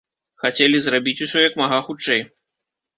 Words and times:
Хацелі 0.45 0.79
зрабіць 0.87 1.15
усё 1.27 1.39
як 1.47 1.61
мага 1.63 1.79
хутчэй. 1.87 2.21